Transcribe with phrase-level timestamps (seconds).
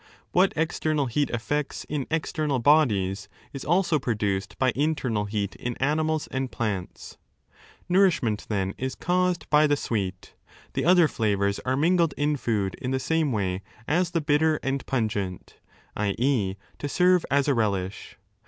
[0.31, 6.27] What external heat effects in external bodies, is also produced by internal heat in animals
[6.29, 7.17] i6 and plants.
[7.87, 10.33] Nourishment, then, is caused by the sweet.
[10.73, 14.83] The other flavours are mingled in food in the same way as the bitter and
[14.87, 15.57] pungent,
[15.95, 16.55] i.e.
[16.79, 18.17] to serve as a relish.